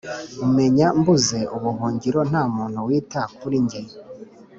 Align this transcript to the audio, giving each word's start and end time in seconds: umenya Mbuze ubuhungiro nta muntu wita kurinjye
umenya 0.45 0.87
Mbuze 0.99 1.39
ubuhungiro 1.55 2.19
nta 2.29 2.43
muntu 2.55 2.79
wita 2.87 3.21
kurinjye 3.39 3.79